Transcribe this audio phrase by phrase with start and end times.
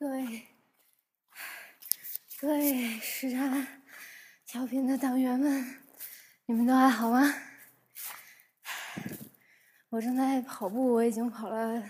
[0.00, 0.46] 各位，
[2.40, 3.66] 各位时差
[4.46, 5.76] 调频的党员们，
[6.46, 7.34] 你们都还好吗？
[9.90, 11.82] 我正在跑步，我已经跑了，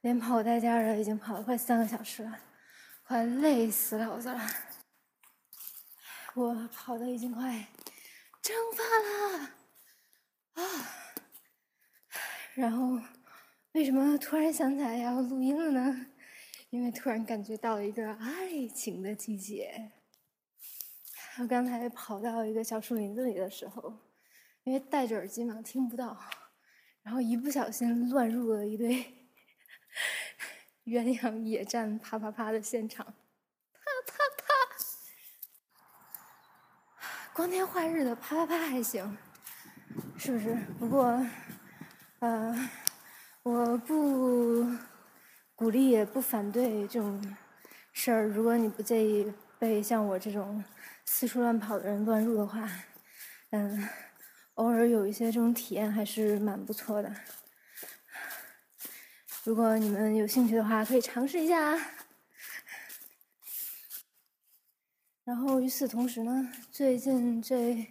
[0.00, 2.40] 连跑带颠的，已经跑了快三个小时了，
[3.04, 4.50] 快累死老子了。
[6.34, 7.68] 我跑的已经快
[8.42, 8.82] 蒸发
[9.38, 9.50] 了
[10.54, 10.90] 啊！
[12.54, 13.00] 然后
[13.70, 16.06] 为什么突然想起来要录音了呢？
[16.74, 19.92] 因为突然感觉到了一个爱情的季节。
[21.38, 23.96] 我刚才跑到一个小树林子里的时候，
[24.64, 26.18] 因为戴着耳机嘛，听不到，
[27.04, 28.92] 然后一不小心乱入了一堆
[30.86, 33.12] 鸳鸯野战啪啪啪的现场，啪
[34.08, 34.44] 啪啪！
[37.34, 39.16] 光天化日的啪啪啪还行，
[40.18, 40.56] 是不是？
[40.80, 41.24] 不过，
[42.18, 42.68] 呃，
[43.44, 44.66] 我不。
[45.54, 47.36] 鼓励也不反对这种
[47.92, 48.26] 事儿。
[48.26, 50.62] 如果你不介意被像我这种
[51.04, 52.68] 四处乱跑的人乱入的话，
[53.50, 53.88] 嗯，
[54.54, 57.14] 偶尔有一些这种体验还是蛮不错的。
[59.44, 61.78] 如果你们有兴趣的话，可以尝试一下。
[65.24, 67.86] 然后与此同时呢，最近这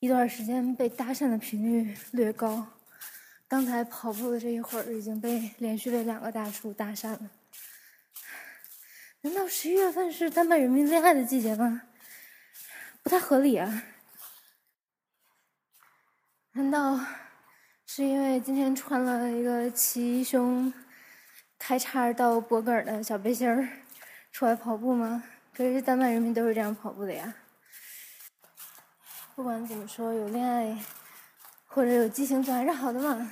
[0.00, 2.66] 一段时间被搭讪的频率略高。
[3.54, 7.30] 刚才跑步的这一会儿，已经被连续被两个大叔搭讪了。
[9.20, 11.82] 难道十一月份是丹麦人民恋爱的季节吗？
[13.04, 13.84] 不太合理啊！
[16.50, 16.98] 难道
[17.86, 20.74] 是因为今天穿了一个齐胸、
[21.56, 23.68] 开叉到脖梗的小背心儿
[24.32, 25.22] 出来跑步吗？
[25.56, 27.32] 可是丹麦人民都是这样跑步的呀。
[29.36, 30.76] 不管怎么说，有恋爱
[31.68, 33.30] 或者有激情总还是好的嘛。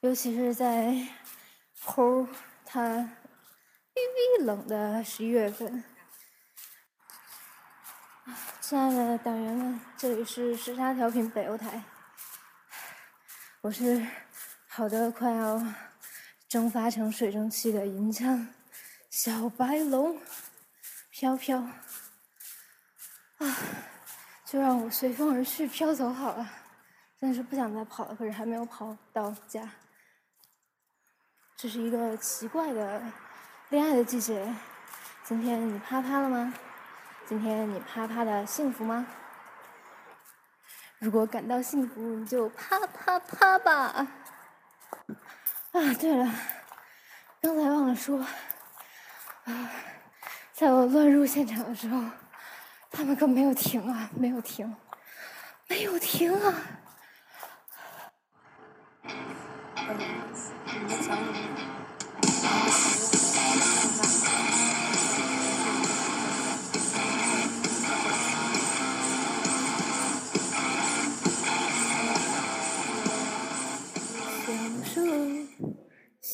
[0.00, 0.94] 尤其是在
[1.82, 2.24] 齁
[2.64, 5.82] 它微微冷的十一月份，
[8.60, 11.82] 亲爱的党员们，这里是时差调频北欧台，
[13.60, 14.06] 我是
[14.68, 15.60] 跑得快要
[16.48, 18.46] 蒸发成水蒸气的银枪
[19.10, 20.22] 小白龙，
[21.10, 21.58] 飘飘
[23.38, 23.56] 啊，
[24.44, 26.48] 就让我随风而去，飘走好了。
[27.20, 29.68] 真的是不想再跑了，可是还没有跑到家。
[31.60, 33.02] 这是一个奇怪的
[33.70, 34.54] 恋爱的季节。
[35.24, 36.54] 今天你啪啪了吗？
[37.26, 39.04] 今天你啪啪的幸福吗？
[41.00, 43.72] 如果感到幸福，你就啪啪啪吧。
[43.72, 44.06] 啊，
[45.98, 46.32] 对了，
[47.40, 48.24] 刚才忘了说，
[49.42, 49.70] 啊，
[50.52, 52.00] 在我乱入现场的时候，
[52.88, 54.76] 他们可没有停啊，没有停，
[55.66, 56.54] 没有停啊。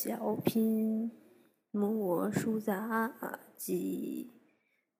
[0.05, 1.09] 小品
[1.71, 3.11] 魔术杂
[3.57, 4.31] 技，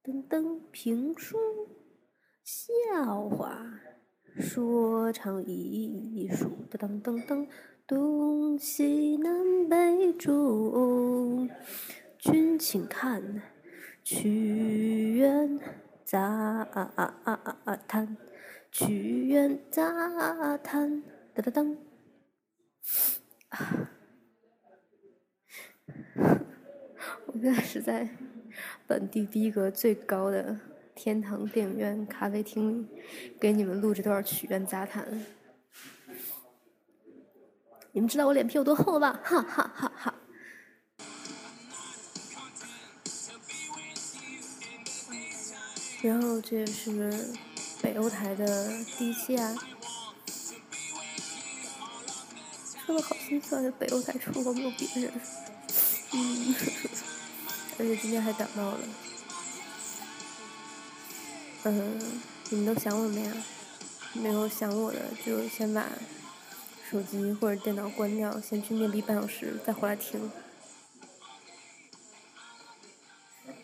[0.03, 1.37] 噔噔评书
[2.43, 3.79] 笑话
[4.39, 7.47] 说唱艺术，噔噔噔。
[7.85, 11.47] 东西南北中，
[12.17, 13.43] 君请看，
[14.03, 15.59] 屈原
[16.03, 16.65] 杂
[17.87, 18.17] 谈，
[18.71, 21.03] 屈原杂谈，
[21.35, 21.77] 哒哒当。
[27.27, 28.09] 我现在是在
[28.87, 30.59] 本地逼格最高的
[30.95, 32.87] 天堂电影院咖啡厅里，
[33.39, 35.25] 给你们录这段曲苑杂谈。
[37.91, 39.19] 你们知道我脸皮有多厚吧？
[39.23, 40.15] 哈哈哈哈！
[46.01, 47.33] 然后这是
[47.81, 49.55] 北欧台的第一期啊，
[52.85, 55.11] 说的好心酸，北欧台除了没有别人。
[57.77, 58.79] 而且今天还感冒了。
[61.63, 61.99] 嗯，
[62.49, 63.33] 你们都想我没呀？
[64.13, 65.85] 没有想我的就先把。
[66.91, 70.31] 手机或者电脑关掉，先去面壁半小时，再回来听。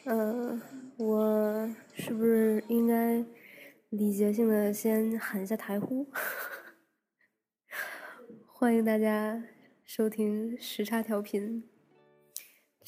[0.06, 0.60] 嗯，
[0.98, 3.24] 我是不是应该
[3.92, 6.10] 礼节性的先喊一下台呼？
[8.52, 9.44] 欢迎大家
[9.86, 11.70] 收听时差调频，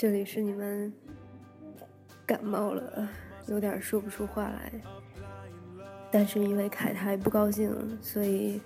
[0.04, 0.92] 这里是你们
[2.26, 3.08] 感冒了，
[3.48, 4.74] 有点说不出话来，
[6.12, 8.60] 但是因为凯台不高兴，所以。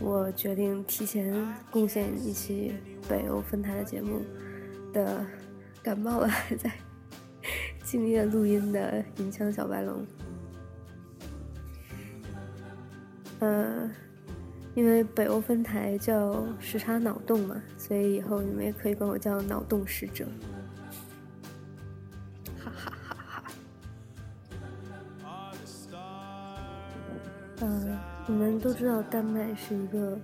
[0.00, 1.32] 我决定提前
[1.70, 2.74] 贡献一期
[3.08, 4.22] 北欧分台的节目
[4.92, 5.24] 的
[5.80, 6.68] 感冒了还 在
[7.84, 10.04] 敬业录音的银枪小白龙。
[13.38, 13.88] 呃，
[14.74, 20.26] 因为北欧分台叫时差脑洞嘛，所以以后你们也可以管我叫脑洞使者。
[28.26, 30.18] 我，们都知道丹麦是一个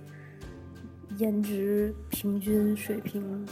[1.17, 3.45] 颜值平均水平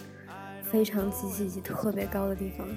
[0.63, 2.68] 非常极其极特别高的地方，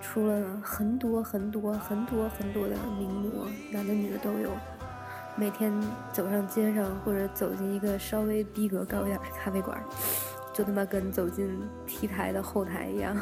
[0.00, 4.50] 出了很多很多很多很多的名模，男的女的都有。
[5.34, 5.72] 每天
[6.12, 9.82] 走上街上，或者走进一个稍微逼格高一点的咖啡馆，
[10.52, 11.48] 就他妈跟走进
[11.86, 13.16] T 台的后台一样。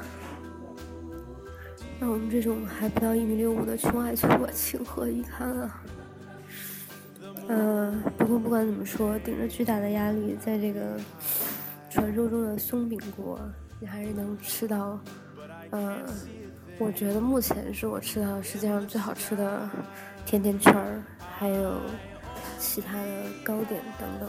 [2.01, 5.83] 那我们这种还不到一米六五的穷矮矬，情何以堪啊！
[7.49, 10.99] 呃，不过不管怎么说，顶着巨大的压力，在这个
[11.89, 13.41] 传说中的松饼国，
[13.79, 14.99] 你还是能吃到，
[15.71, 15.99] 呃，
[16.79, 19.69] 我觉得目前是我吃到世界上最好吃的
[20.25, 21.03] 甜甜圈儿。
[21.41, 21.81] 还有
[22.59, 23.07] 其他的
[23.43, 24.29] 糕点等等，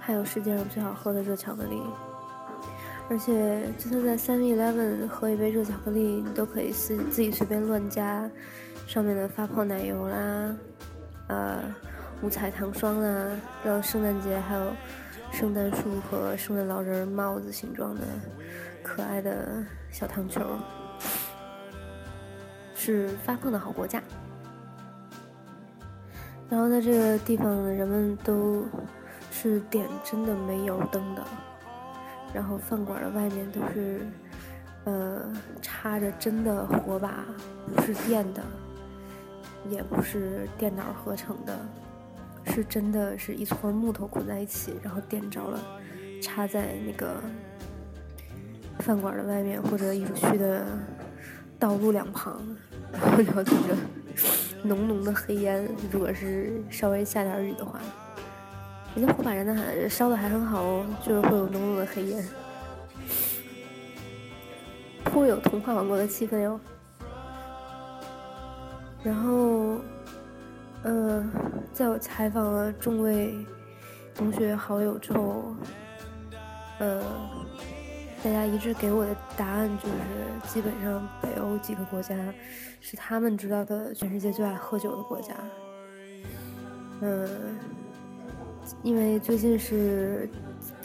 [0.00, 1.78] 还有世界上最好喝的热巧克力。
[3.10, 8.26] 而且，就算在 Seven Eleven 喝一杯热巧克力，你都可以自自己随便乱加
[8.86, 10.56] 上面的发泡奶油啦，
[11.28, 11.62] 呃，
[12.22, 13.30] 五彩糖霜啦，
[13.64, 14.72] 然后圣诞节还有
[15.32, 18.02] 圣诞树和圣诞老人帽子形状的
[18.82, 20.40] 可爱的小糖球，
[22.74, 24.00] 是发胖的好国家。
[26.48, 28.64] 然后在这个地方，人们都
[29.32, 31.24] 是点真的煤油灯的，
[32.32, 34.06] 然后饭馆的外面都是，
[34.84, 35.32] 呃，
[35.62, 37.24] 插着真的火把，
[37.74, 38.42] 不是电的，
[39.70, 41.58] 也不是电脑合成的，
[42.46, 45.60] 是真的是一撮木头捆在一起，然后点着了，
[46.20, 47.22] 插在那个
[48.80, 50.66] 饭馆的外面或者艺术区的
[51.58, 52.40] 道路两旁，
[52.92, 53.52] 然后聊着。
[54.66, 57.78] 浓浓的黑烟，如果是稍微下点雨的话，
[58.94, 62.24] 人家火把燃的还烧的还很好哦，就是会有浓浓的黑烟，
[65.04, 66.58] 颇有童话王国的气氛哟。
[69.04, 69.76] 然后，
[70.82, 71.24] 呃，
[71.72, 73.34] 在我采访了众位
[74.14, 75.54] 同学好友之后，
[76.80, 77.02] 呃。
[78.24, 82.16] 大家一致给我的答案就是，基本上北欧几个国家
[82.80, 85.34] 是他们知道的全世界最爱喝酒的国家。
[87.02, 87.28] 嗯，
[88.82, 90.26] 因为最近是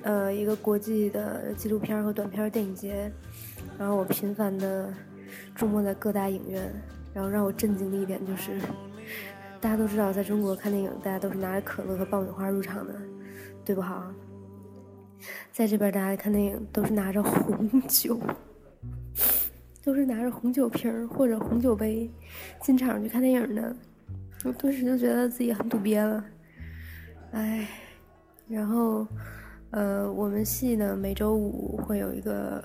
[0.04, 3.10] 呃一个国际的纪录片和短片电影节，
[3.78, 4.94] 然后我频繁的
[5.56, 6.70] 出没在各大影院，
[7.14, 8.60] 然后让我震惊的一点就是，
[9.60, 12.94] 大家都知道在中国看电影，大家都是拿着可乐和爆米花入场的，
[13.66, 14.12] 对不好？
[15.52, 18.20] 在这边，大家看电影都是拿着红酒，
[19.84, 22.10] 都是拿着红酒瓶或者红酒杯
[22.62, 23.76] 进场去看电影的。
[24.46, 26.26] 我顿时就觉得自己很土鳖了，
[27.32, 27.68] 哎。
[28.48, 29.06] 然后，
[29.70, 32.64] 呃，我们系呢每周五会有一个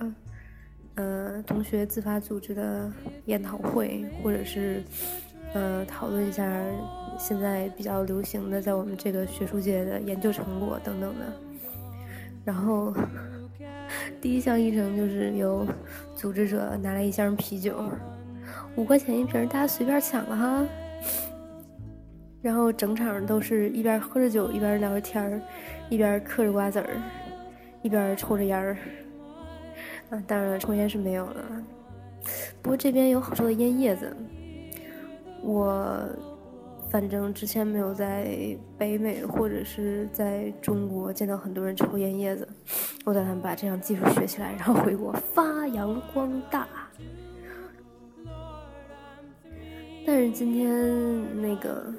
[0.97, 2.91] 呃同学自发组织的
[3.27, 4.83] 研讨会，或者是
[5.53, 6.63] 呃讨论一下
[7.19, 11.25] 现在比较流行的在我们这个学术界的研究成果等等的。
[12.45, 12.93] 然后，
[14.21, 15.67] 第一项议程就是由
[16.15, 17.83] 组织者拿来一箱啤酒，
[18.77, 20.67] 五块钱一瓶，大家随便抢了哈。
[22.43, 25.41] 然后整场都是一边喝着酒一边聊着天儿，
[25.89, 26.91] 一边嗑着瓜子儿，
[27.81, 28.77] 一边抽着烟儿。
[30.11, 31.45] 啊，当然了，抽烟是没有了。
[32.63, 34.17] 不过这边有好抽的烟叶子，
[35.43, 36.01] 我。
[36.91, 42.49] 反正之前没有在北美或者是在中国见到很多人抽烟叶子，
[43.05, 46.69] 我打算把这项技术学起来，然后回国发扬光大。
[50.07, 51.93] 但是今天那个，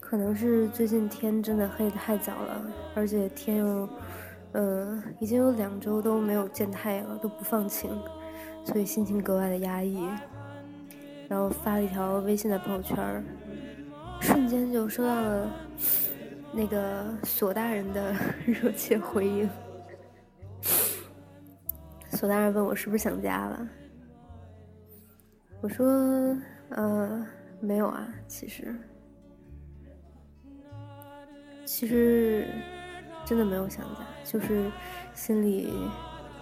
[0.00, 3.88] 可能是最近天真的黑的太早了，而且天又，
[4.56, 7.90] 呃，已经有两周都没有见太阳了，都不放晴，
[8.64, 10.08] 所以心情格外的压抑。
[11.28, 13.22] 然后发了一条微信的朋友圈
[14.20, 15.52] 瞬间就收到了
[16.52, 18.14] 那个索大人的
[18.46, 19.50] 热切回应。
[22.12, 23.68] 索大人问我是不是想家了，
[25.60, 25.86] 我说
[26.70, 27.26] 呃
[27.60, 28.74] 没有啊，其实
[31.66, 32.46] 其实
[33.26, 34.70] 真的没有想家，就是
[35.12, 35.68] 心里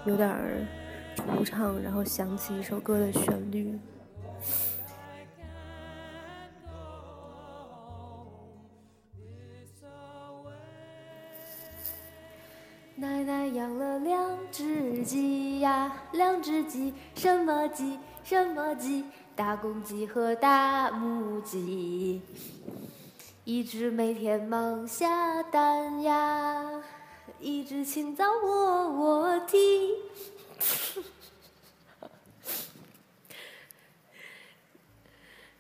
[0.05, 0.69] 有点
[1.17, 3.81] 惆怅，然后想起一首歌的旋律。
[12.97, 17.99] 奶奶养了两只鸡呀，两只鸡，什么鸡？
[18.23, 19.05] 什么鸡？
[19.35, 22.21] 大公鸡和大母鸡。
[23.45, 26.83] 一只每天忙下蛋呀，
[27.41, 29.59] 一只清早卧卧啼。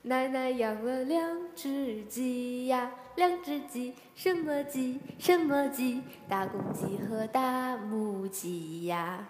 [0.01, 4.99] 奶奶养了两只鸡呀，两只鸡，什么鸡？
[5.19, 6.01] 什么鸡？
[6.27, 9.29] 大公鸡和大母鸡呀。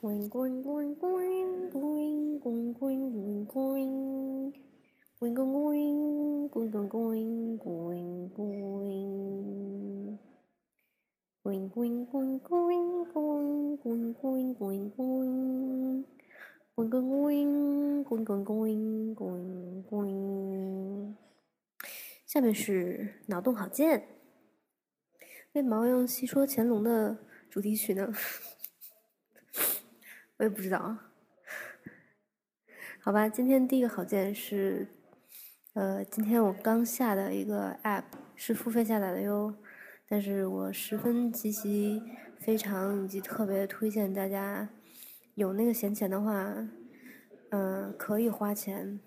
[0.00, 4.52] 滚滚滚滚滚滚滚滚
[5.20, 6.90] 滚滚滚滚滚滚
[7.58, 7.58] 滚
[11.68, 12.00] 滚滚滚
[14.14, 16.04] 滚滚滚。
[16.74, 17.06] 滚滚
[18.02, 21.16] 滚滚滚滚滚滚。
[22.24, 24.08] 下面是脑洞好剑。
[25.52, 27.18] 为毛用戏说乾隆的
[27.50, 28.10] 主题曲呢？
[30.38, 30.96] 我也不知道。
[33.00, 34.88] 好吧，今天第一个好剑是，
[35.74, 38.02] 呃，今天我刚下的一个 app，
[38.34, 39.54] 是付费下载的哟。
[40.08, 42.02] 但是我十分极其
[42.40, 44.68] 非常以及特别推荐大家。
[45.36, 46.52] 有那个闲钱的话，
[47.50, 48.98] 嗯，可以花钱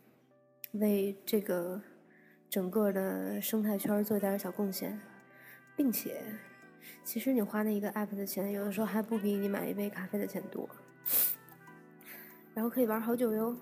[0.71, 1.81] 为这个
[2.49, 4.97] 整个的生态圈做一点小贡献，
[5.75, 6.23] 并且，
[7.03, 10.67] 其实你花那一个 app 的钱，有的时候还不比你买一杯咖啡的钱多。
[12.55, 13.53] 然后可以玩好久哟。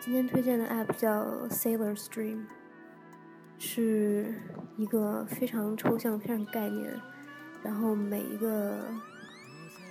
[0.00, 2.44] 今天推荐的 app 叫 Sailor Stream，
[3.58, 4.34] 是
[4.78, 6.90] 一个非常抽象、非常概念，
[7.62, 8.78] 然后每一个。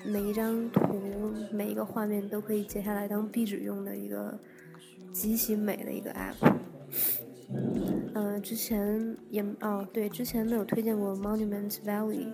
[0.05, 4.39] 每一张图，每一个画面都可以截下来当壁纸用的一个
[5.11, 6.53] 极其美的一个 app。
[8.13, 12.31] 呃，之前也哦对，之前没有推荐过 Monument Valley。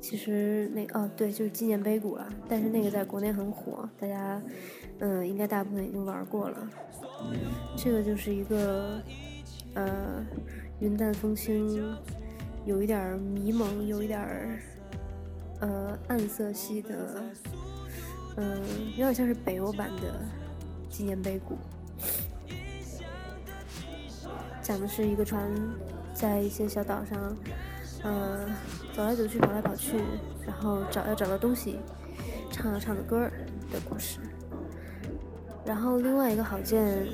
[0.00, 2.26] 其实那哦对，就是纪念碑谷了。
[2.48, 4.40] 但是那个在国内很火，大家
[5.00, 6.66] 嗯应该大部分已经玩过了。
[7.76, 9.00] 这个就是一个
[9.74, 10.24] 呃
[10.80, 11.94] 云淡风轻，
[12.64, 14.60] 有一点迷蒙，有一点。
[15.58, 17.24] 呃，暗色系的，
[18.36, 20.20] 嗯，有点像是北欧版的
[20.90, 21.56] 纪念碑谷。
[24.60, 25.50] 讲的是一个船
[26.12, 27.34] 在一些小岛上，
[28.04, 28.54] 嗯，
[28.94, 29.96] 走来走去，跑来跑去，
[30.46, 31.78] 然后找要找到东西，
[32.50, 33.20] 唱要唱的歌
[33.72, 34.18] 的故事。
[35.66, 37.06] 然后另外一个好见，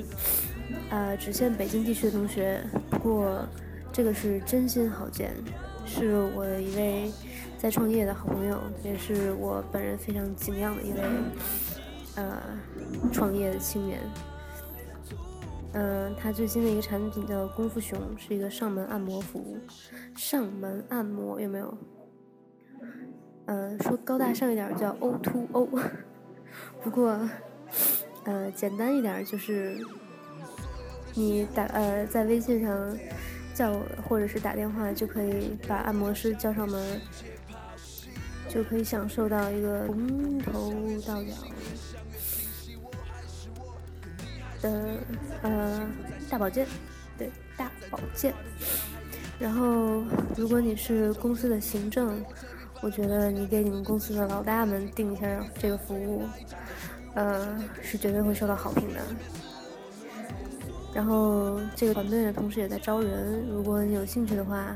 [0.89, 3.45] 呃，只限北京地区的同学，不过
[3.91, 5.33] 这个是真心好见，
[5.85, 7.11] 是我的一位。
[7.57, 10.99] 在创业的好朋友，也是我本人非常敬仰的一位，
[12.17, 12.41] 呃，
[13.13, 14.01] 创业的青年。
[15.71, 19.57] 嗯，他最新的一个产品叫功夫熊，是一个上门按摩服务。
[20.13, 21.77] 上门按摩有没有？
[23.45, 25.69] 嗯，说高大上一点叫 O to O。
[26.83, 27.17] 不过，
[28.25, 29.77] 呃，简单一点就是
[31.13, 32.97] 你打呃在微信上
[33.53, 33.73] 叫
[34.07, 37.01] 或者是打电话就可以把按摩师叫上门。
[38.49, 40.71] 就可以享受到一个从头
[41.07, 41.31] 到脚
[44.61, 44.97] 的
[45.41, 45.89] 呃
[46.29, 46.67] 大保健，
[47.17, 48.31] 对大保健。
[49.39, 50.03] 然后，
[50.37, 52.23] 如果你是公司的行政，
[52.81, 56.21] 我觉得你给你们公司的老大们定一下这个服务，
[57.15, 58.99] 呃，是绝对会受到好评的。
[60.93, 64.75] 然后，这个团队呢，同时也在招人，如果你有兴趣的话。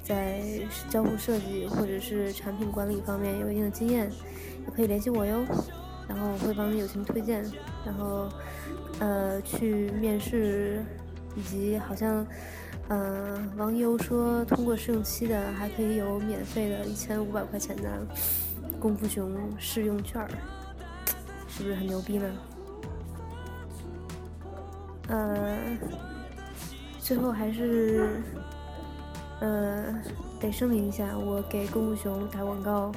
[0.00, 0.40] 在
[0.88, 4.10] 交互设计或者是产品管理方面有一定的经验，
[4.64, 5.44] 也可以联系我哟。
[6.08, 7.44] 然后我会帮你友情推荐，
[7.84, 8.26] 然后
[9.00, 10.82] 呃去面试，
[11.36, 12.26] 以及好像
[12.88, 18.06] 呃网友说通过试用期的还可以有免费的一千五百块钱的
[18.80, 20.30] 功夫熊试用券儿，
[21.58, 22.32] 是不是很牛逼呢？
[25.08, 25.58] 呃，
[27.00, 28.22] 最后还是。
[29.40, 29.94] 呃，
[30.40, 32.90] 得声明一下，我给功夫熊打广告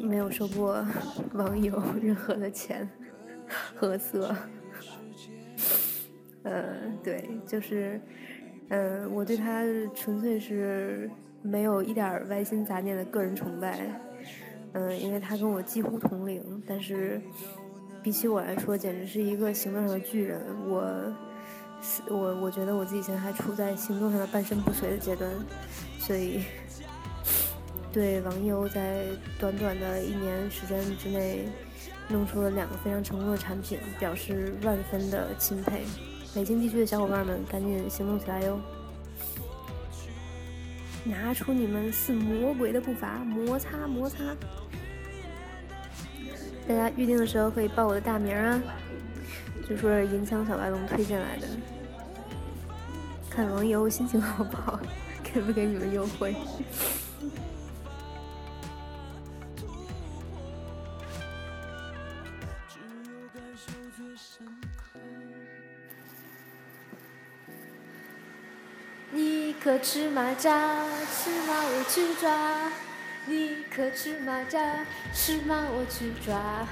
[0.00, 0.84] 没有收过
[1.34, 2.88] 网友 任何的钱
[3.76, 4.34] 和色。
[6.42, 8.00] 呃，对，就是，
[8.68, 9.62] 呃，我对他
[9.94, 11.08] 纯粹是
[11.40, 13.78] 没有一点歪心杂念的个人崇拜。
[14.72, 17.22] 嗯，因为他跟我几乎同龄，但是
[18.02, 20.40] 比起我来说，简直是一个行动上的巨人。
[20.68, 21.12] 我。
[22.10, 25.30] 我我觉得我自己现在还处在行动上的半身不遂的阶段，
[25.98, 26.42] 所以
[27.90, 29.06] 对网友在
[29.38, 31.48] 短短的一年时间之内
[32.06, 35.80] 弄出了两个非常成功的产品，表示万分的钦佩。
[36.34, 38.60] 北京地区的小伙伴们，赶紧行动起来哟！
[41.02, 44.18] 拿出你们似魔鬼的步伐，摩擦摩擦。
[46.70, 48.62] 大家预定的时候可以报我的大名啊，
[49.68, 51.48] 就说是银枪小白龙推荐来的。
[53.28, 54.78] 看王以后心情好不好，
[55.20, 56.36] 给不给你们优惠？
[69.10, 70.86] 你可吃蚂蚱？
[71.12, 71.64] 吃蚂？
[71.66, 72.89] 我去抓。
[73.26, 74.84] 你可吃蚂蚱？
[75.12, 75.64] 吃蚂？
[75.70, 76.66] 我去抓。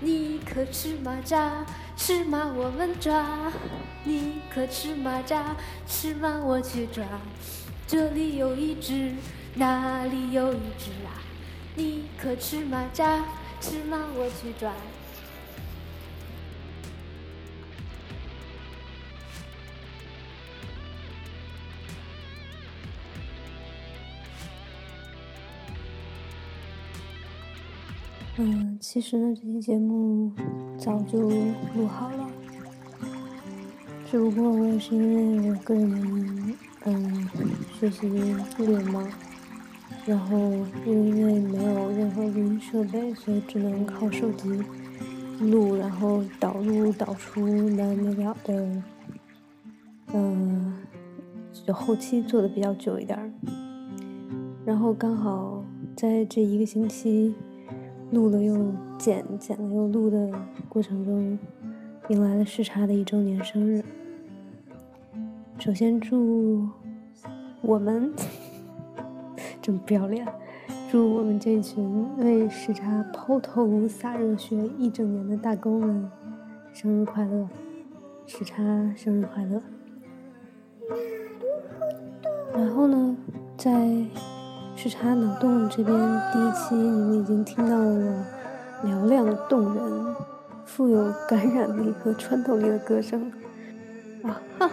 [0.00, 1.64] 你可吃蚂蚱？
[1.96, 2.52] 吃蚂？
[2.52, 3.52] 我们抓。
[4.04, 5.42] 你可吃蚂蚱？
[5.86, 6.38] 吃蚂？
[6.40, 7.04] 我去抓。
[7.86, 9.14] 这里有一只，
[9.54, 11.24] 那里有一只啊。
[11.74, 13.22] 你可吃蚂蚱？
[13.60, 13.98] 吃蚂？
[14.14, 14.72] 我去抓。
[28.36, 30.32] 嗯，其实呢，这期节目
[30.76, 32.28] 早就录好了，
[34.10, 37.28] 只不过我也是因为我个人，嗯，
[37.78, 39.08] 学习特别忙，
[40.04, 40.36] 然后
[40.84, 44.48] 又因为没有任何录音设备，所以只能靠手机
[45.38, 48.82] 录，然后导入导出的那了的，
[50.12, 50.74] 嗯，
[51.52, 53.32] 就后期做的比较久一点，
[54.64, 55.64] 然后刚好
[55.94, 57.32] 在这一个星期。
[58.10, 58.54] 录了又
[58.98, 60.30] 剪，剪了又录的
[60.68, 61.38] 过程中，
[62.08, 63.82] 迎来了时差的一周年生日。
[65.58, 66.68] 首先祝
[67.60, 68.12] 我们，
[69.60, 70.26] 真不要脸，
[70.90, 76.10] 祝我们这群为时差抛头洒热血一整年的大哥们
[76.72, 77.48] 生日快乐！
[78.26, 78.62] 时差
[78.96, 79.62] 生日快乐！
[82.52, 83.16] 然后呢，
[83.56, 84.06] 在。
[84.76, 85.96] 时差脑洞这边
[86.32, 88.24] 第一期，你们已经听到了
[88.84, 90.16] 嘹亮动人、
[90.66, 93.32] 富有感染力和穿透力的歌声，
[94.24, 94.68] 啊哈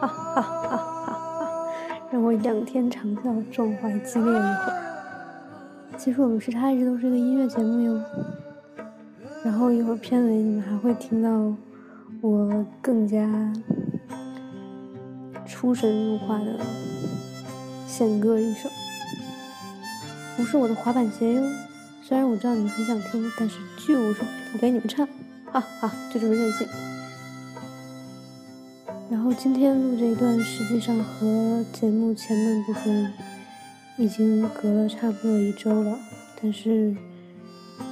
[0.00, 1.66] 哈哈哈哈！
[2.10, 4.82] 让我仰天长啸，壮怀激烈一会儿。
[5.96, 8.00] 其实我们时差一直都是一个音乐节目哟。
[9.42, 11.30] 然后一会儿片尾你们还会听到
[12.20, 13.26] 我更加
[15.46, 16.58] 出神入化的
[17.86, 18.68] 献歌一首。
[20.36, 21.42] 不是我的滑板鞋哟，
[22.02, 24.22] 虽然我知道你们很想听，但是就是
[24.52, 25.08] 不给你们唱，
[25.50, 26.68] 哈哈，就这么任性。
[29.10, 33.12] 然后今天录这一段，实际上和节目前半部分
[33.96, 35.98] 已经隔了差不多一周了，
[36.42, 36.94] 但是，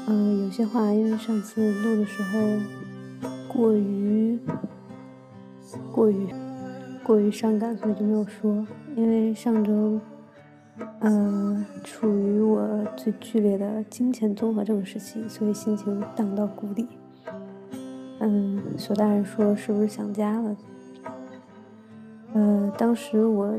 [0.06, 2.40] 嗯，有些话因为上次录的时候
[3.48, 4.38] 过于
[5.90, 6.28] 过于
[7.02, 8.66] 过于伤感，所以就没有说。
[8.96, 9.98] 因为上周。
[11.00, 16.88] 呃，处于我最剧烈的金钱综合症时期，所以心情荡到谷底。
[18.18, 20.56] 嗯，索大人说是不是想家了？
[22.32, 23.54] 呃，当时我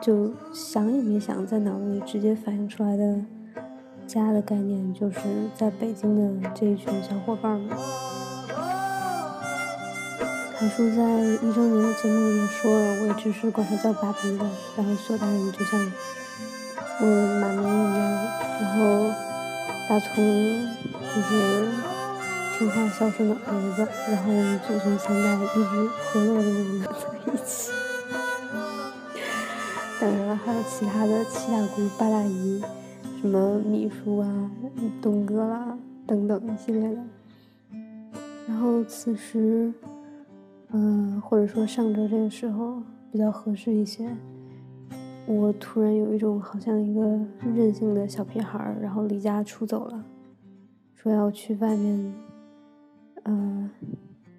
[0.00, 3.24] 就想也没想，在脑子里直接反映出来的
[4.06, 5.20] 家的概念，就是
[5.56, 7.68] 在北京的这一群小伙伴们。
[10.58, 14.44] 凯叔在一周年的节目里也说了，我只是管他叫爸比的，
[14.76, 15.92] 然后索大人就像。
[17.02, 17.06] 我
[17.40, 18.02] 马明一样，
[18.60, 18.78] 然后
[19.88, 20.06] 大葱
[20.92, 21.28] 就是
[22.58, 26.86] 听话孝顺的儿子，然后我们祖孙三代一直和乐的融在
[27.24, 27.72] 一起。
[29.98, 32.62] 当然了，还有其他的七大姑八大姨，
[33.20, 34.50] 什么秘书啊、
[35.00, 36.98] 东哥啦等等一系列的。
[38.46, 39.72] 然后此时，
[40.72, 44.06] 嗯，或者说上周这个时候比较合适一些。
[45.30, 47.02] 我突然有一种好像一个
[47.54, 50.04] 任性的小屁孩，然后离家出走了，
[50.92, 52.12] 说要去外面，
[53.22, 53.70] 呃，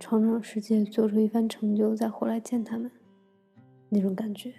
[0.02, 2.92] 闯闯世界，做出一番成就，再回来见他们，
[3.88, 4.54] 那种感觉。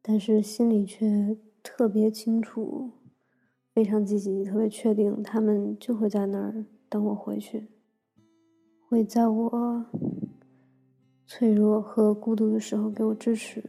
[0.00, 2.92] 但是心里却特别清楚，
[3.74, 7.66] 非常积极，特别确定，他们就会在那儿等我回去，
[8.88, 9.86] 会在我。
[11.26, 13.62] 脆弱和孤独的时候给我支持，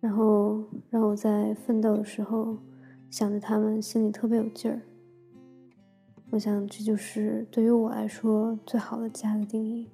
[0.00, 2.56] 然后让我在奋斗的时候
[3.10, 4.80] 想着他们，心里特别有劲儿。
[6.30, 9.88] 我想这就是对于我来说最好的家的定义。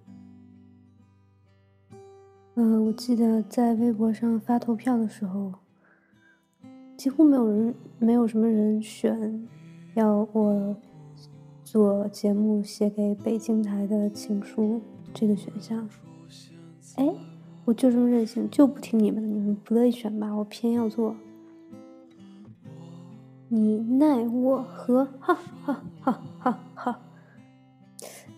[2.54, 5.52] 嗯，我记得在微博上发投票的时候，
[6.96, 9.48] 几乎没有人，没有什么人选
[9.94, 10.76] 要我
[11.64, 14.80] 做节目写给北京台的情书
[15.12, 15.88] 这个选项。
[16.96, 17.14] 哎，
[17.64, 21.16] 我就这么任性，就不听你们的，你们不乐意选吧，我偏要做。
[23.48, 25.06] 你奈我何？
[25.20, 27.00] 哈哈哈哈哈！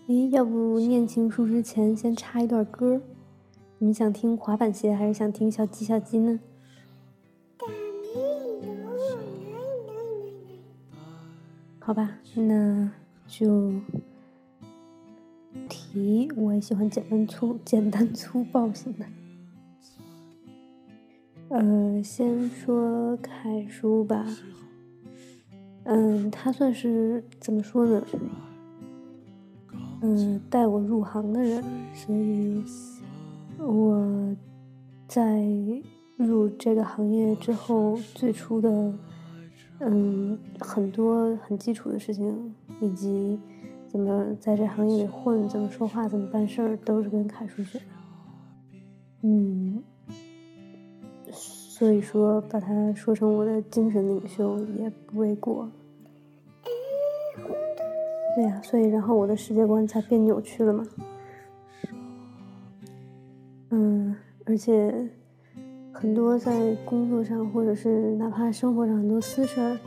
[0.07, 3.01] 哎，要不念情书之前先插一段歌？
[3.77, 6.39] 你们想听滑板鞋还是想听小鸡小鸡呢？
[11.79, 12.91] 好吧，那
[13.27, 13.71] 就
[15.95, 19.05] 题我也喜欢简单粗简单粗暴型的。
[21.47, 24.25] 呃，先说楷书吧。
[25.85, 28.05] 嗯，他算是怎么说呢？
[30.01, 32.61] 嗯，带我入行的人，所以
[33.57, 34.35] 我
[35.07, 35.47] 在
[36.17, 38.93] 入这个行业之后，最初的。
[39.79, 43.37] 嗯，很多很基础的事情，以及
[43.95, 47.85] 怎么在这行业里混，怎么说话，怎么办事儿，都是跟凯叔学的。
[49.21, 49.81] 嗯，
[51.31, 55.71] 所以说把他说成我的精神领袖也不为过。
[58.35, 60.85] 对呀，所以然后我的世界观才变扭曲了嘛。
[63.69, 64.13] 嗯，
[64.45, 65.09] 而且。
[65.97, 69.79] 很多在工作上，或者是哪怕生活上很多私事儿，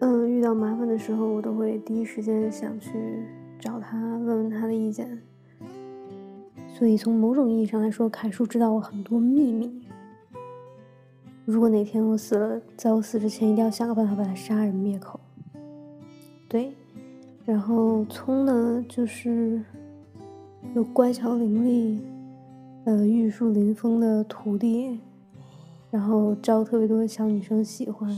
[0.00, 2.92] 嗯，遇到麻烦的时候，我都会第一时间想去
[3.58, 5.20] 找他问问他的意见。
[6.72, 9.82] 所以从某种意义上来说，凯叔知道我很多秘密。
[11.44, 15.18] 如果哪天我死了，在我死之前一定要想个办法把他杀人灭口。
[16.48, 16.72] 对，
[17.44, 19.60] 然后聪呢，就是
[20.74, 21.98] 有乖巧伶俐。
[22.84, 25.00] 呃，玉树临风的徒弟，
[25.90, 28.08] 然后招特别多小女生喜欢。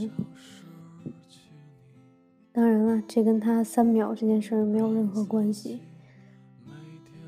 [2.52, 5.80] 当然了，这跟他三秒这件事儿没有任何关系。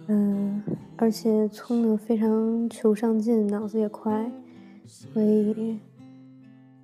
[0.09, 0.63] 嗯，
[0.97, 4.31] 而且聪的非常求上进，脑子也快，
[4.87, 5.79] 所以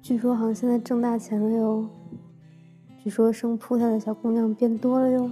[0.00, 1.88] 据说好像现在挣大钱了哟。
[3.02, 5.30] 据说生扑他的小姑娘变多了哟。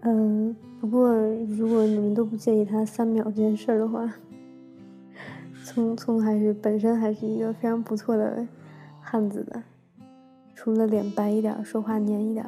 [0.00, 0.56] 嗯。
[0.78, 1.10] 不过，
[1.48, 4.12] 如果你们都不介意他三秒这件事儿的话，
[5.64, 8.46] 聪聪还是本身还是一个非常不错的
[9.00, 9.60] 汉子的，
[10.66, 12.44] 除了脸白一点，说话黏一点，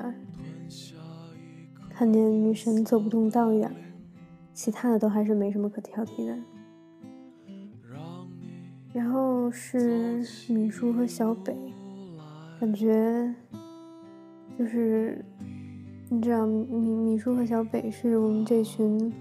[1.88, 3.72] 看见女神走不动道一点，
[4.52, 6.36] 其他的都还是没什么可挑剔的。
[8.92, 11.54] 然后是米叔和小北，
[12.58, 13.32] 感觉
[14.58, 15.24] 就是。
[16.10, 19.12] 你知道米米叔和小北是我们这群，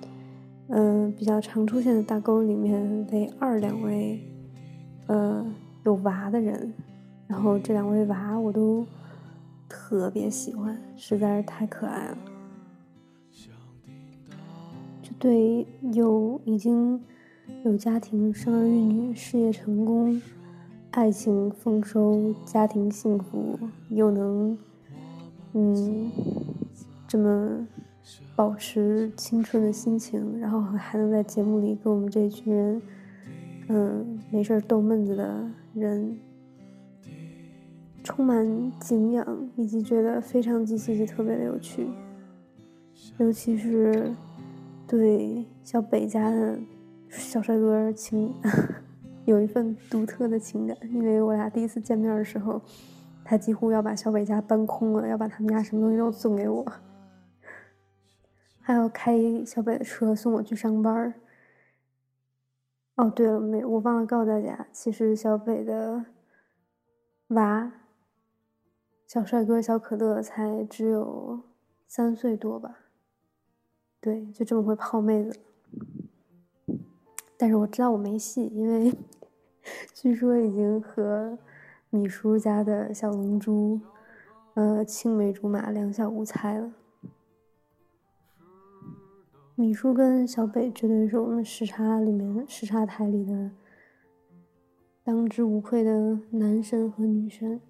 [0.69, 4.19] 嗯，比较常出现的大沟里面唯二两位，
[5.05, 5.45] 呃，
[5.85, 6.73] 有娃的人。
[7.27, 8.85] 然后这两位娃我都
[9.67, 12.17] 特别喜欢，实在是太可爱了。
[15.01, 17.01] 就对有已经
[17.63, 20.21] 有家庭、生儿育女、事业成功、
[20.91, 23.59] 爱情丰收、家庭幸福，
[23.89, 24.57] 又能，
[25.53, 26.11] 嗯。
[27.09, 27.65] 这么
[28.35, 32.81] 保持青春的心情，然后还能在节目里跟我们这群人，
[33.69, 36.19] 嗯，没事逗闷子的人，
[38.07, 41.89] 充满敬仰，以及觉得非常极其特别的有趣。
[43.17, 44.09] 尤其是
[44.87, 46.57] 对小北家的
[47.09, 48.33] 小帅哥情，
[49.25, 52.61] 有一份独特的情感，因为我俩第一次见面的时候，
[53.25, 56.65] 他几乎要把小北家搬空了，要把他们家什么东西都送给我。
[58.61, 61.13] 还要开小北的车送我去上班。
[62.95, 66.05] 哦，对了，没我忘了告诉大家，其实小北的
[67.27, 67.69] 娃，
[69.07, 71.39] 小帅哥小可乐才只有
[71.87, 72.77] 三岁多吧？
[74.01, 75.39] 对，就这么会泡妹子。
[77.37, 78.93] 但是我知道我没戏，因为
[79.95, 81.39] 据说已经和
[81.89, 83.79] 米叔家的小龙珠，
[84.55, 86.73] 呃，青梅竹马，两小无猜了。
[89.55, 93.51] 米叔跟小北绝对是我们时差里面时差台里的
[95.01, 97.61] 当之无愧的男神和女神，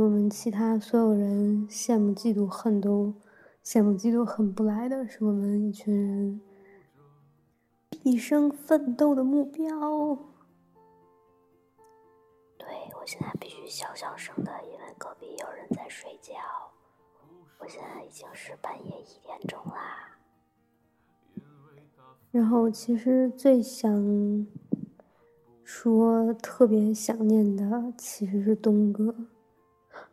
[0.00, 3.12] 我们其他所有人羡慕嫉妒恨都
[3.64, 6.40] 羡慕嫉妒恨不来的，是我们一群人
[7.90, 9.68] 毕生奋斗的目标。
[12.56, 12.68] 对
[13.00, 16.34] 我现在必须小小声的，因为隔壁有人在睡觉。
[17.58, 20.16] 我现在已经是半夜一点钟啦。
[22.30, 24.46] 然后其实最想
[25.64, 29.12] 说特别想念的其实是东哥，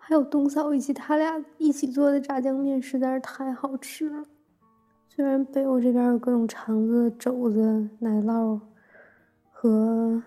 [0.08, 4.24] 还有东嫂，以及他俩一起做的炸酱面实在是太好吃了。
[5.10, 8.60] 虽然北欧这边有各种肠子、肘子、奶酪
[9.50, 10.22] 和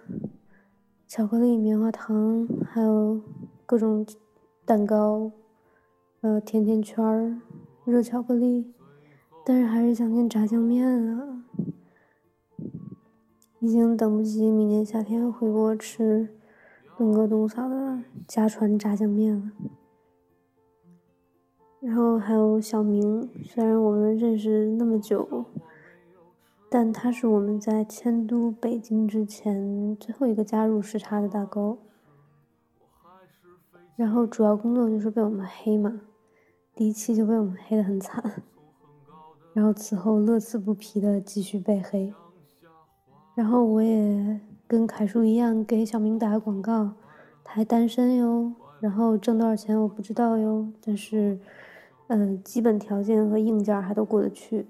[1.06, 3.20] 巧克力、棉花糖，还有
[3.64, 4.04] 各种
[4.64, 5.30] 蛋糕、
[6.22, 7.40] 呃甜甜圈、
[7.84, 8.74] 热巧克力，
[9.44, 11.44] 但是还是想念炸酱面啊！
[13.60, 16.36] 已经等不及明年夏天回国吃
[16.98, 19.52] 东哥东嫂的家传炸酱面了。
[21.78, 25.44] 然后还有小明，虽然我们认识那么久，
[26.68, 31.78] 但他是我们在迁都北京之前最后一个加入时差的大哥。
[33.94, 36.00] 然后主要工作就是被我们黑嘛，
[36.74, 38.42] 第一期就被我们黑得很惨，
[39.52, 42.12] 然后此后乐此不疲的继续被黑。
[43.37, 46.92] 然后我也跟凯叔一样给小明打个广告，
[47.42, 51.40] 他还单身哟，然后挣多少钱我不知道哟，但是。
[52.11, 54.66] 嗯，基本条件和硬件还都过得去。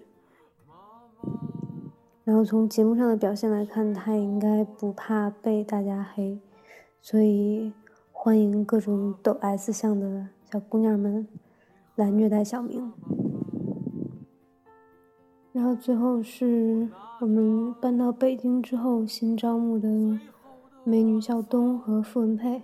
[2.25, 6.41] 然后从节目上的表现来看，他也应该不怕被大家黑，
[7.01, 7.73] 所以
[8.11, 11.29] 欢迎各种抖 S 相的小姑娘们
[11.95, 12.93] 来虐待小明。
[15.59, 19.88] 然后最后是我们搬到北京之后新招募的
[20.85, 22.62] 美女小东和傅文佩。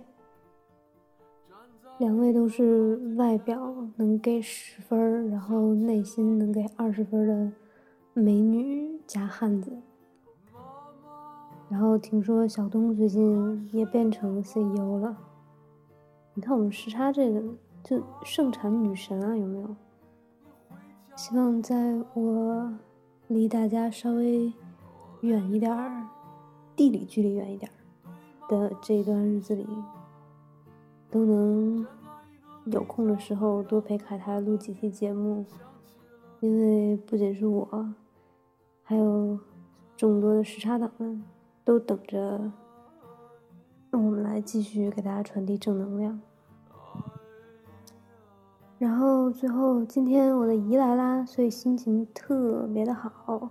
[1.97, 7.51] 两位都是外表能给十分，然后内心能给二十分的
[8.13, 9.73] 美女加汉子。
[11.67, 15.17] 然后听说小东最近也变成 CEO 了。
[16.33, 17.43] 你看我们时差这个
[17.83, 19.75] 就盛产女神啊，有没有？
[21.17, 22.73] 希望在我
[23.27, 24.53] 离大家稍微
[25.21, 26.07] 远一点儿，
[26.75, 27.75] 地理距离远一点儿
[28.47, 29.67] 的这一段日子里。
[31.11, 31.87] 都能
[32.65, 35.45] 有空的时候多陪凯台录几期节目，
[36.41, 37.93] 因为不仅是我，
[38.83, 39.39] 还有
[39.95, 41.23] 众多的时差党们
[41.63, 42.51] 都等着
[43.91, 46.19] 让我们来继续给大家传递正能量。
[48.77, 53.49] 然后最后今天我的姨来啦，所以心情特别的好，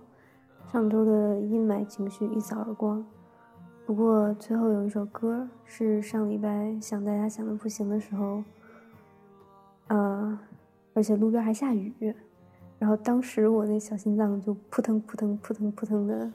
[0.71, 3.03] 上周的阴霾情绪一扫而光。
[3.87, 8.43] 不过最后有一首歌是上礼拜想大家想的不行的时候，
[9.87, 10.39] 呃，
[10.93, 12.13] 而且路边还下雨，
[12.77, 16.31] 然后当时我那小心脏就扑腾扑腾扑腾扑腾的，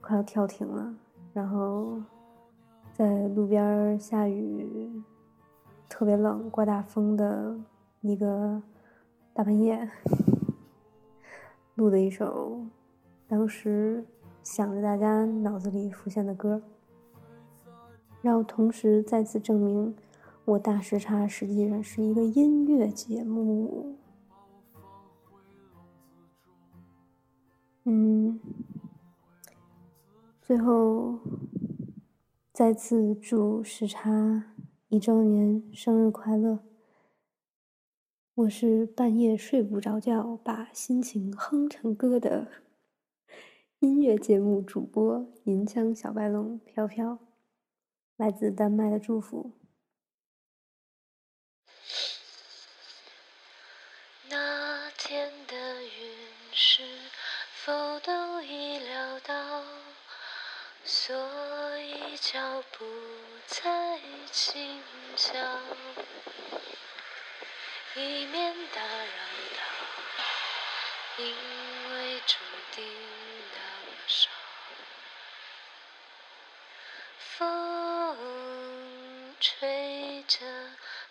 [0.00, 0.94] 快要跳停了。
[1.32, 2.00] 然后
[2.92, 4.90] 在路边下雨，
[5.88, 7.56] 特别冷，刮大风的
[8.04, 8.62] 一个
[9.32, 9.90] 大半夜，
[11.74, 12.64] 录的一首，
[13.26, 14.04] 当时。
[14.42, 16.60] 想着大家脑子里浮现的歌，
[18.20, 19.96] 然后同时再次证明
[20.44, 23.96] 我大时差实际上是一个音乐节目。
[27.84, 28.38] 嗯，
[30.42, 31.18] 最后
[32.52, 34.44] 再次祝时差
[34.88, 36.58] 一周年生日快乐！
[38.36, 42.48] 我是半夜睡不着觉，把心情哼成歌的。
[43.78, 47.20] 音乐节目主播银枪小白龙飘飘，
[48.16, 49.52] 来自丹麦的祝福。
[54.28, 55.90] 那天的云
[56.50, 56.82] 是
[57.64, 59.62] 否都已料到？
[60.84, 61.14] 所
[61.78, 62.84] 以脚步
[63.46, 64.00] 再
[64.32, 64.80] 轻
[65.14, 65.38] 巧，
[67.96, 68.86] 以免打扰
[69.56, 69.62] 到，
[71.18, 71.24] 因
[71.94, 72.34] 为注
[72.74, 72.84] 定
[73.52, 74.28] 那么少。
[77.38, 80.44] 风吹着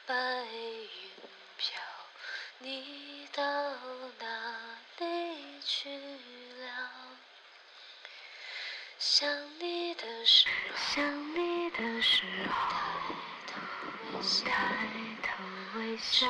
[0.06, 0.90] 白云
[1.58, 1.82] 飘，
[2.60, 3.44] 你到
[4.20, 4.26] 哪
[4.98, 6.68] 里去了？
[9.00, 12.54] 想你的时候，想你的时候，
[14.46, 14.52] 抬
[15.22, 15.30] 头
[15.80, 16.28] 微笑，